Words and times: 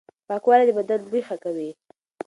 پاکوالي 0.27 0.63
د 0.67 0.71
بدن 0.77 0.99
بوی 1.09 1.21
ښه 1.27 1.35
کوي. 1.43 1.69